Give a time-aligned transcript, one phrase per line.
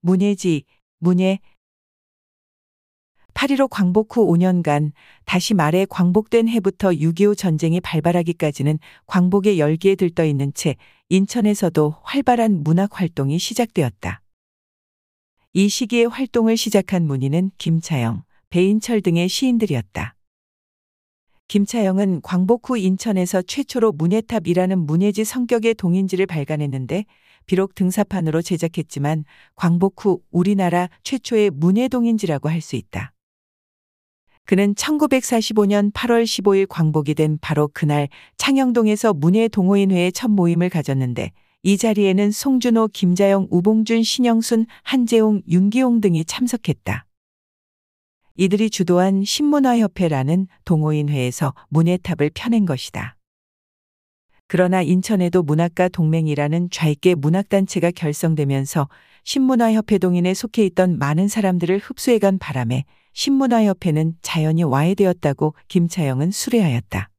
[0.00, 0.64] 문예지,
[0.98, 1.40] 문예.
[3.34, 4.90] 8.15 광복 후 5년간
[5.24, 10.74] 다시 말해 광복된 해부터 6.25 전쟁이 발발하기까지는 광복의 열기에 들떠 있는 채
[11.08, 14.22] 인천에서도 활발한 문학 활동이 시작되었다.
[15.52, 20.17] 이 시기에 활동을 시작한 문인은 김차영, 배인철 등의 시인들이었다.
[21.48, 27.06] 김차영은 광복 후 인천에서 최초로 문예탑이라는 문예지 성격의 동인지를 발간했는데
[27.46, 29.24] 비록 등사판으로 제작했지만
[29.56, 33.12] 광복 후 우리나라 최초의 문예동인지라고 할 수 있다.
[34.44, 42.30] 그는 1945년 8월 15일 광복이 된 바로 그날 창영동에서 문예동호인회의 첫 모임을 가졌는데 이 자리에는
[42.30, 47.07] 송준호, 김자영, 우봉준, 신영순, 한재홍, 윤기용 등이 참석했다.
[48.40, 53.16] 이들이 주도한 신문화협회라는 동호인회에서 문예탑을 펴낸 것이다.
[54.46, 58.88] 그러나 인천에도 문학가 동맹이라는 좌익계 문학단체가 결성되면서
[59.24, 67.10] 신문화협회 동인에 속해 있던 많은 사람들을 흡수해간 바람에 신문화협회는 자연히 와해되었다고 김차영은 수레하였다.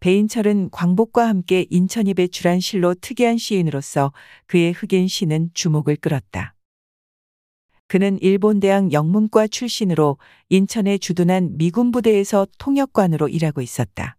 [0.00, 4.12] 배인철은 광복과 함께 인천이 배출한 실로 특이한 시인으로서
[4.44, 6.55] 그의 흑인 시는 주목을 끌었다.
[7.88, 14.16] 그는 일본 대학 영문과 출신으로 인천에 주둔한 미군 부대에서 통역관으로 일하고 있었다.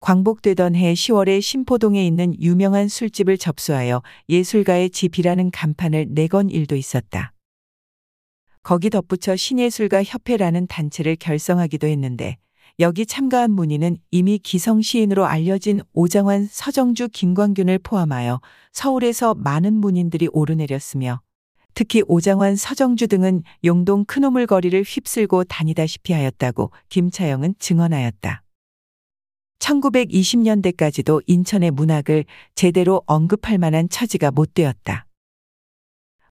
[0.00, 7.32] 광복되던 해 10월에 신포동에 있는 유명한 술집을 접수하여 예술가의 집이라는 간판을 내건 일도 있었다.
[8.62, 12.36] 거기 덧붙여 신예술가 협회라는 단체를 결성하기도 했는데
[12.78, 18.40] 여기 참가한 문의는 이미 기성 시인으로 알려진 오장환, 서정주, 김광균을 포함하여
[18.72, 21.22] 서울에서 많은 문인들이 오르내렸으며
[21.76, 28.42] 특히 오장환, 서정주 등은 용동 큰오물 거리를 휩쓸고 다니다시피 하였다고 김차영은 증언하였다.
[29.58, 32.24] 1920년대까지도 인천의 문학을
[32.54, 35.06] 제대로 언급할 만한 처지가 못 되었다.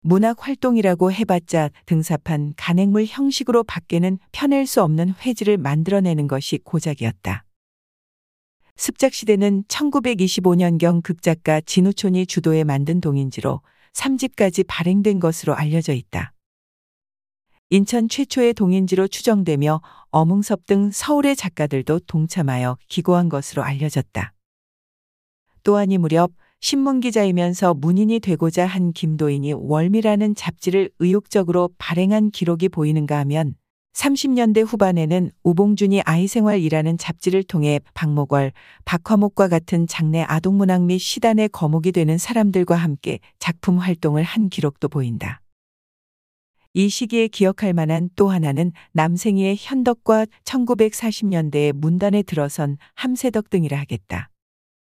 [0.01, 7.45] 문학 활동이라고 해봤자 등사판 간행물 형식으로 밖에는 펴낼 수 없는 회지를 만들어내는 것이 고작이었다.
[8.77, 13.61] 습작시대는 1925년경 극작가 진우촌이 주도해 만든 동인지로
[13.95, 16.33] 3집까지 발행된 것으로 알려져 있다.
[17.71, 24.33] 인천 최초의 동인지로 추정되며 어뭉섭 등 서울의 작가들도 동참하여 기고한 것으로 알려졌다.
[25.63, 33.55] 또한 이 무렵 신문기자이면서 문인이 되고자 한 김도인이 월미라는 잡지를 의욕적으로 발행한 기록이 보이는가 하면
[33.95, 38.51] 30년대 후반에는 우봉준이 아이생활이라는 잡지를 통해 박목월,
[38.83, 45.41] 박화목과 같은 장내 아동문학 및 시단의 거목이 되는 사람들과 함께 작품 활동을 한 기록도 보인다.
[46.73, 54.29] 이 시기에 기억할 만한 또 하나는 남생이의 현덕과 1940년대에 문단에 들어선 함세덕 등이라 하겠다.